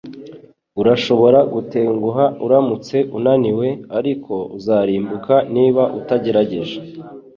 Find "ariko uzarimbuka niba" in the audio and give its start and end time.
3.97-5.83